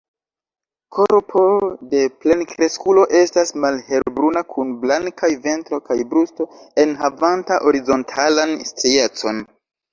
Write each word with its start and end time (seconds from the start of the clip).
Korpo 0.95 1.43
de 1.91 2.01
plenkreskulo 2.23 3.03
estas 3.19 3.53
malhelbruna 3.67 4.43
kun 4.55 4.73
blankaj 4.87 5.31
ventro 5.45 5.81
kaj 5.91 6.01
brusto 6.15 6.51
enhavanta 6.87 7.63
horizontalan 7.71 8.61
striecon. 8.75 9.49